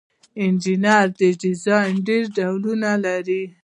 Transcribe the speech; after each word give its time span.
انجنیری 0.43 1.29
ډیزاین 1.41 1.93
ډیر 2.07 2.23
ډولونه 2.37 2.89
لري. 3.05 3.43